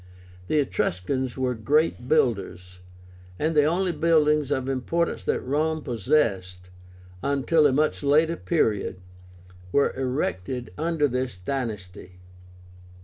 [0.47, 2.79] The Etruscans were great builders,
[3.37, 6.71] and the only buildings of importance that Rome possessed,
[7.21, 8.99] until a much later period,
[9.71, 12.17] were erected under this dynasty.